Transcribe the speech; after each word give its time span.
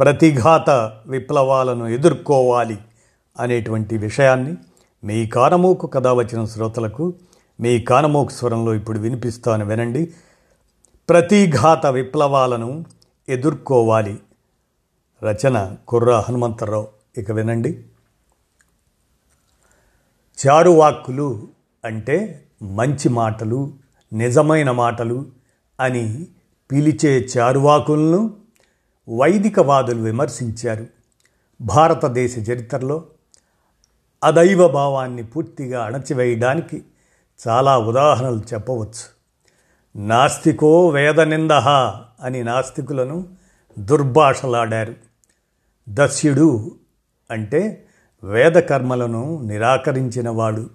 ప్రతిఘాత 0.00 0.70
విప్లవాలను 1.06 1.86
ఎదుర్కోవాలి 1.86 2.78
అనేటువంటి 3.40 3.98
విషయాన్ని 3.98 4.56
మీ 5.04 5.26
కానమోకు 5.26 5.86
కథ 5.86 6.06
వచ్చిన 6.06 6.44
శ్రోతలకు 6.44 7.14
మీ 7.60 7.80
కానమోకు 7.80 8.30
స్వరంలో 8.30 8.74
ఇప్పుడు 8.74 8.98
వినిపిస్తాను 8.98 9.66
వినండి. 9.66 10.14
ప్రతిఘాత 11.08 11.86
విప్లవాలను 11.86 12.84
ఎదుర్కోవాలి. 13.28 14.20
రచన 15.22 15.76
కుర్రా 15.88 16.20
హనుమంతరావు. 16.20 16.88
ఇక 17.18 17.30
వినండి. 17.30 17.84
చారువాక్కులు 20.46 21.48
అంటే 21.84 22.44
మంచి 22.62 23.08
మాటలు 23.08 23.72
నిజమైన 24.12 24.70
మాటలు 24.70 25.26
అని 25.80 26.26
పిలిచే 26.72 27.28
చారువాకులను 27.38 28.43
వైదికవాదులు 29.08 30.02
విమర్శించారు. 30.02 30.86
భారతదేశ 31.60 32.38
చరిత్రలో 32.38 33.04
అదైవ 34.24 34.68
భావాన్ని 34.68 35.22
పూర్తిగా 35.22 35.84
అణచివేయడానికి 35.84 36.84
చాలా 37.48 37.78
ఉదాహరణలు 37.78 38.42
చెప్పవచ్చు. 38.54 39.14
నాస్తికో 39.96 40.88
వేదనింద 40.88 41.50
అని 42.20 42.44
నాస్తికులను 42.44 43.28
దుర్భాషలాడారు. 43.78 44.94
దస్యుడు 45.88 46.70
అంటే 47.30 47.86
వేదకర్మలను 48.24 49.40
నిరాకరించినవాడు. 49.44 50.70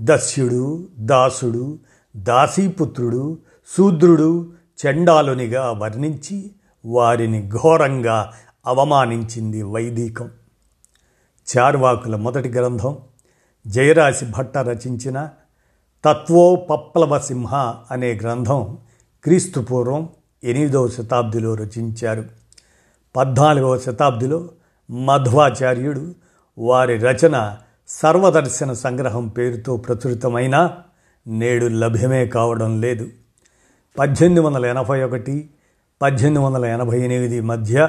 దస్యుడు 0.00 0.88
దాసుడు 0.98 1.78
దాసీపుత్రుడు 2.16 3.38
శూద్రుడు 3.76 4.52
చండాలునిగా 4.86 5.70
వర్ణించి 5.70 6.50
వారిని 6.86 7.48
ఘోరంగా 7.48 8.32
అవమానించింది 8.66 9.62
వైదికం. 9.62 10.30
చార్వాకుల 11.56 12.16
మొదటి 12.16 12.48
గ్రంథం 12.48 12.98
జయరాశి 13.66 14.26
భట్ట 14.26 14.58
రచించిన 14.58 15.28
తత్వోపప్లవ 16.04 17.18
సింహ 17.18 17.74
అనే 17.90 18.14
గ్రంథం 18.14 18.78
క్రీస్తుపూర్వం 19.24 20.08
ఎనిమిదవ 20.44 20.88
శతాబ్దిలో 20.88 21.54
రచించారు. 21.54 22.24
పద్నాలుగవ 23.16 23.78
శతాబ్దిలో 23.78 24.48
మధ్వాచార్యుడు 24.90 26.14
వారి 26.58 26.96
రచన 26.98 27.56
సర్వదర్శన 27.88 28.72
సంగ్రహం 28.72 29.28
పేరుతో 29.28 29.76
ప్రచురితమైన 29.76 30.76
నేడు 31.26 31.66
లభ్యమే 31.66 32.26
కావడం 32.26 32.80
లేదు. 32.80 33.08
పద్దెనిమిది 33.98 34.40
వందల 34.40 34.66
ఎనభై 34.66 35.02
ఒకటి 35.02 35.50
పద్దెనిమిది 36.02 36.42
వందల 36.42 36.64
ఎనభై 36.64 37.00
ఎనిమిది 37.00 37.40
మధ్య 37.40 37.88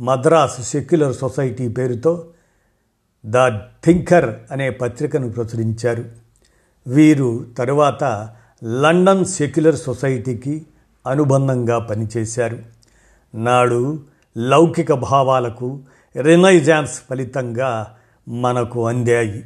మద్రాస్ 0.00 0.62
సెక్యులర్ 0.62 1.14
సొసైటీ 1.14 1.68
పేరుతో 1.68 2.26
ద 3.26 3.48
థింకర్ 3.84 4.34
అనే 4.50 4.70
పత్రికను 4.70 5.32
ప్రచురించారు. 5.32 6.04
వీరు 6.86 7.46
తరువాత 7.58 8.30
లండన్ 8.64 9.24
సెక్యులర్ 9.24 9.76
సొసైటీకి 9.76 10.66
అనుబంధంగా 11.06 11.78
పనిచేశారు. 11.78 12.58
నాడు 13.34 14.00
లౌకిక 14.36 14.92
భావాలకు 14.92 15.80
రినైజాన్స్ 16.22 17.02
ఫలితంగా 17.10 17.96
మనకు 18.28 18.86
అందాయి. 18.86 19.44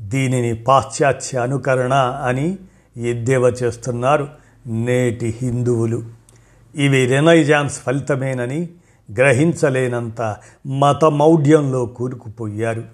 దీనిని 0.00 0.54
పాశ్చాత్య 0.54 1.38
అనుకరణ 1.38 1.92
అని 2.26 2.58
ఎద్దేవా 2.96 3.48
చేస్తున్నారు 3.48 4.28
నేటి 4.66 5.38
హిందువులు. 5.42 6.19
ఇవి 6.74 7.06
రెనైజాన్స్ 7.06 7.80
ఫలితమేనని 7.80 8.68
గ్రహించలేనంత 9.12 10.36
మతమౌఢ్యంలో 10.66 11.86
కూరుకుపోయారు. 11.86 12.84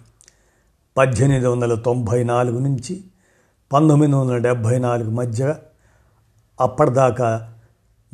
పద్దెనిమిది 0.97 1.47
వందల 1.47 1.75
తొంభై 1.75 2.25
నాలుగు 2.25 2.59
నుంచి 2.59 3.05
పంతొమ్మిది 3.73 4.13
వందల 4.13 4.37
డెబ్భై 4.37 4.79
నాలుగు 4.79 5.11
మధ్య 5.11 5.55
అప్పటిదాకా 6.61 7.53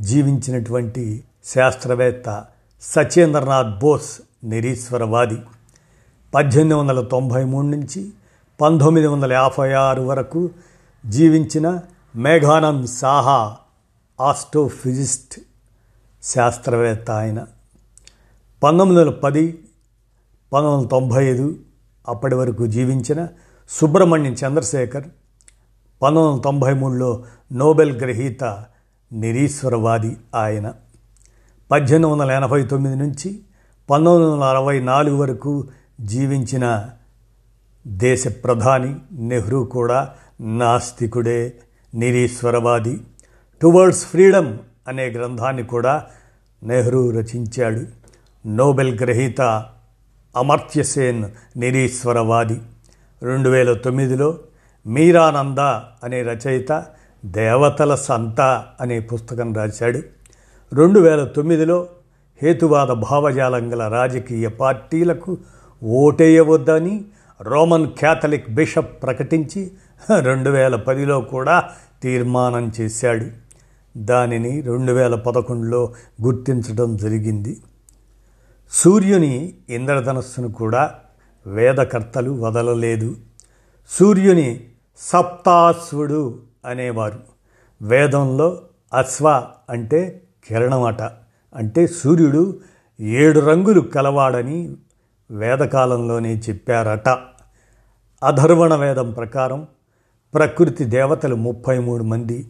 జీవించినటువంటి 0.00 1.24
శాస్త్రవేత్త 1.44 2.44
సత్యేంద్రనాథ్ 2.82 3.78
బోస్ 3.78 4.20
నిరీశ్వరవాది. 4.44 5.38
పద్దెనిమిది 6.34 6.74
వందల 6.74 7.00
తొంభై 7.00 7.44
మూడు 7.44 7.66
నుంచి 7.66 8.10
పంతొమ్మిది 8.60 9.06
వందల 9.06 9.32
యాభై 9.32 9.72
ఆరు 9.72 10.02
వరకు 10.02 10.50
జీవించిన 11.06 11.80
మేఘానంద్ 12.16 12.86
సాహా 12.86 13.56
ఆస్ట్రోఫిజిస్ట్ 14.20 15.40
శాస్త్రవేత్త 16.22 17.10
ఆయన. 17.10 17.46
పంతొమ్మిది 18.62 19.00
వందల 19.00 19.10
పది 19.10 19.58
పంతొమ్మిది 20.52 20.76
వందల 20.76 20.88
తొంభై 20.88 21.24
ఐదు 21.24 21.58
అప్పటి 22.08 22.34
వరకు 22.34 22.66
జీవించిన 22.66 23.28
సుబ్రహ్మణ్యం 23.68 24.32
చంద్రశేఖర్ 24.32 25.04
పంతొమ్మిది 26.02 26.28
వందల 26.28 26.40
తొంభై 26.40 26.74
మూడులో 26.74 27.24
నోబెల్ 27.52 28.00
గ్రహీత 28.00 28.44
నిరీశ్వరవాది 29.12 30.16
ఆయన. 30.34 30.74
పద్దెనిమిది 31.70 32.12
వందల 32.12 32.30
ఎనభై 32.30 32.62
తొమ్మిది 32.62 32.96
నుంచి 32.96 33.40
పంతొమ్మిది 33.90 34.30
వందల 34.30 34.44
అరవై 34.44 34.80
నాలుగు 34.80 35.16
వరకు 35.16 35.68
జీవించిన 36.00 36.88
దేశ 37.86 38.28
ప్రధాని 38.44 38.96
నెహ్రూ 39.12 39.64
కూడా 39.64 40.14
నాస్తికుడే 40.40 41.58
నిరీశ్వరవాది. 41.94 43.00
టువర్డ్స్ 43.60 44.06
ఫ్రీడమ్ 44.06 44.58
అనే 44.88 45.10
గ్రంథాన్ని 45.10 45.62
కూడా 45.62 46.04
నెహ్రూ 46.62 47.10
రచించాడు. 47.10 47.80
నోబెల్ 48.48 49.00
గ్రహీత 49.00 49.40
అమర్త్యసేన్ 50.36 51.24
నిరీశ్వరవాది. 51.56 52.60
రెండు 53.22 53.48
వేల 53.48 53.72
తొమ్మిదిలో 53.72 54.38
మీరానంద 54.86 55.58
అనే 56.04 56.22
రచయిత 56.22 56.84
దేవతల 57.24 57.94
సంత 57.94 58.64
అనే 58.80 59.00
పుస్తకం 59.00 59.54
రాశాడు. 59.54 60.02
రెండు 60.74 61.00
వేల 61.00 61.24
తొమ్మిదిలో 61.24 61.88
హేతువాద 62.42 62.88
భావజాలం 62.88 63.72
గల 63.72 63.88
రాజకీయ 63.88 64.48
పార్టీలకు 64.48 65.38
ఓటేయవద్దని 65.84 67.04
రోమన్ 67.40 67.86
క్యాథలిక్ 67.86 68.50
బిషప్ 68.50 69.02
ప్రకటించి 69.02 69.70
రెండు 70.20 70.50
వేల 70.50 70.76
పదిలో 70.76 71.20
కూడా 71.20 71.64
తీర్మానం 72.02 72.72
చేశాడు. 72.80 73.26
దానిని 73.96 74.60
రెండు 74.60 74.92
వేల 74.92 75.14
పదకొండులో 75.14 75.94
గుర్తించడం 76.22 76.96
జరిగింది. 76.96 77.62
సూర్యుని 78.70 79.54
ఇంద్రధనస్సును 79.70 80.52
కూడా 80.52 80.94
వేదకర్తలు 81.46 82.30
వదలలేదు. 82.30 83.16
సూర్యుని 83.88 84.64
సప్తాశ్వుడు 84.98 86.38
అనేవారు. 86.66 87.20
వేదంలో 87.82 88.62
అశ్వ 88.94 89.44
అంటే 89.70 90.22
కిరణమట. 90.48 91.02
అంటే 91.54 91.86
సూర్యుడు 91.86 92.60
ఏడు 93.00 93.40
రంగులు 93.40 93.80
కలవాడని 93.80 94.76
వేదకాలంలోనే 95.30 96.42
చెప్పారట. 96.50 97.08
అధర్వణ 98.24 98.74
వేదం 98.74 99.10
ప్రకారం 99.10 99.66
ప్రకృతి 100.34 100.84
దేవతలు 100.84 101.34
ముప్పై 101.34 101.78
మూడు 101.78 102.04
మంది. 102.04 102.48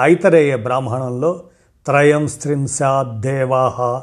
ఐతరేయ 0.00 0.56
బ్రాహ్మణంలో 0.56 1.42
త్రయం 1.86 2.26
స్త్రింశాదేవాహ 2.26 4.02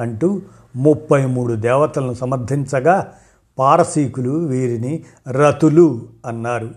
అంటూ 0.00 0.42
ముప్పై 0.76 1.26
మూడు 1.26 1.54
దేవతలను 1.54 2.14
సమర్థించగా 2.14 3.12
పారసీకులు 3.58 4.30
వీరిని 4.30 5.04
రతులు 5.30 6.02
అన్నారు. 6.26 6.70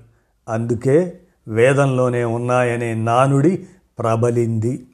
అందుకే 0.49 1.19
వేదంలోనే 1.47 2.23
ఉన్నాయనే 2.23 2.93
నానుడి 2.93 3.67
ప్రబలింది. 3.99 4.87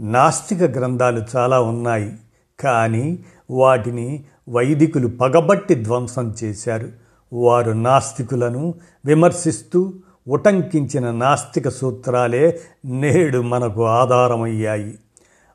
నాస్తిక 0.00 0.62
గ్రంథాలు 0.62 1.22
చాలా 1.36 1.60
ఉన్నాయి. 1.60 2.12
కానీ 2.60 3.18
వాటిని 3.50 4.24
వైదికులు 4.48 5.08
పగబట్టి 5.08 5.74
ధ్వంసం 5.74 6.34
చేశారు. 6.44 6.88
వారు 7.32 7.70
నాస్తికులను 7.70 8.74
విమర్శిస్తూ 9.06 9.92
ఉటంకించిన 10.28 11.10
నాస్తిక 11.10 11.68
సూత్రాలే 11.68 12.60
నేడు 12.84 13.38
మనకు 13.38 13.84
ఆధారమయ్యాయి. 13.86 14.98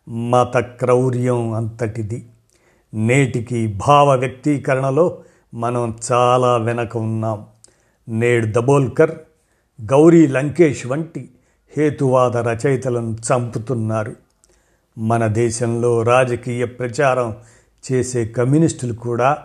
మత 0.10 0.58
క్రౌర్యం 0.58 1.54
అంతటిది. 1.54 2.30
నేటికి 2.94 3.74
భావ 3.88 4.16
వ్యక్తీకరణలో 4.16 5.18
మనం 5.54 5.98
చాలా 6.12 6.58
వెనక 6.58 6.98
ఉన్నాం. 6.98 7.46
నేడు 8.10 8.46
దబోల్కర్ 8.46 9.12
గౌరీ 9.82 10.28
లంకేష్ 10.28 10.88
వంటి 10.88 11.30
హేతువాద 11.78 12.38
రచయితలను 12.38 13.18
చంపుతున్నారు. 13.34 14.16
మన 14.98 15.28
దేశంలో 15.28 16.04
రాజకీయ 16.04 16.66
ప్రచారం 16.66 17.36
చేసే 17.92 18.26
కమ్యూనిస్టులు 18.26 18.94
కూడా 18.94 19.38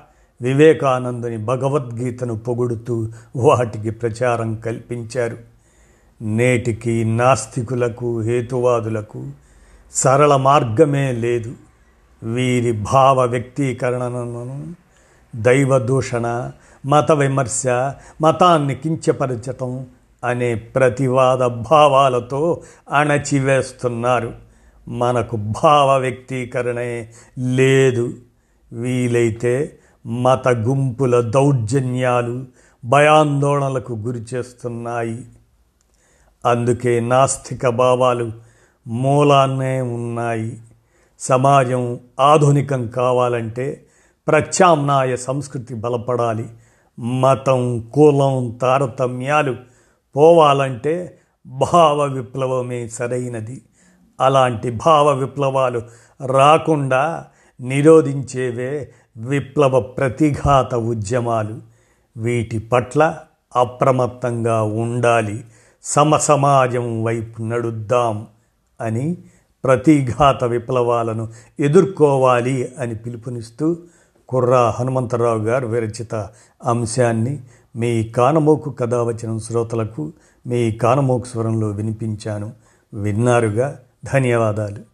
వివేకానందుని 0.42 1.36
భగవద్గీతను 1.36 2.38
పొగుడుతూ 2.38 3.08
వాటికి 3.36 3.90
ప్రచారం 3.90 4.54
కల్పించారు. 4.54 5.38
నేటికి 6.22 7.04
నాస్తికులకు 7.04 8.20
హేతువాదులకు 8.20 9.26
సరళ 9.94 10.36
మార్గమే 10.36 11.12
లేదు. 11.12 11.52
వీరి 12.22 12.72
భావ 12.72 13.24
వ్యక్తీకరణను 13.24 14.74
దైవ 15.36 15.78
దూషణ 15.78 16.50
మత 16.86 17.12
విమర్శ 17.12 17.66
మతాన్ని 18.22 18.74
కించపరచటం 18.74 19.86
అనే 20.24 20.54
ప్రతివాద 20.54 21.46
భావాలతో 21.46 22.62
అణచివేస్తున్నారు. 22.92 24.32
మనకు 24.88 25.36
భావ 25.36 25.98
వ్యక్తీకరణే 25.98 27.10
లేదు. 27.38 28.12
వీలైతే 28.72 29.78
మత 30.06 30.48
గుంపుల 30.48 31.30
దౌర్జన్యాలు 31.30 32.44
భయాందోళనలకు 32.84 33.92
గురి 33.92 34.18
చేస్తున్నాయి. 34.34 35.24
అందుకే 36.46 37.00
నాస్తిక 37.00 37.68
భావాలు 37.68 38.32
మూలాన్నే 38.86 39.80
ఉన్నాయి. 39.80 40.60
సమాజం 41.18 41.98
ఆధునికం 42.20 42.86
కావాలంటే 42.86 43.86
ప్రత్యామ్నాయ 44.28 45.16
సంస్కృతి 45.16 45.74
బలపడాలి. 45.74 46.48
మతం 47.00 47.90
కులం 47.94 48.58
తారతమ్యాలు 48.62 49.56
పోవాలంటే 50.16 51.18
భావ 51.46 52.02
విప్లవమే 52.02 52.88
సరైనది. 52.88 53.62
అలాంటి 54.20 54.70
భావ 54.70 55.12
విప్లవాలు 55.12 55.82
రాకుండా 56.26 57.24
నిరోధించేవే 57.60 58.92
విప్లవ 59.16 59.80
ప్రతిఘాత 59.80 60.74
ఉద్యమాలు 60.74 61.58
వీటి 62.16 62.58
పట్ల 62.58 63.18
అప్రమత్తంగా 63.56 64.62
ఉండాలి. 64.62 65.44
సమసమాజం 65.82 67.04
వైపు 67.04 67.42
నడుద్దాం 67.42 68.26
అని 68.80 69.16
ప్రతిఘాత 69.64 70.44
విప్లవాలను 70.44 71.28
ఎదుర్కోవాలి 71.60 72.72
అని 72.78 72.94
పిలుపునిస్తూ 72.94 73.76
కుర్రా 74.28 74.70
హనుమంతరావు 74.70 75.38
గారు 75.38 75.66
విరచిత 75.66 76.14
అంశాన్ని 76.64 77.40
మీ 77.76 78.04
కానమోకు 78.04 78.70
కథావచనం 78.70 79.38
శ్రోతలకు 79.38 80.12
మీ 80.46 80.72
కానమోకు 80.72 81.24
స్వరంలో 81.24 81.68
వినిపించాను. 81.68 82.52
విన్నారుగా? 82.94 83.80
ధన్యవాదాలు. 84.04 84.93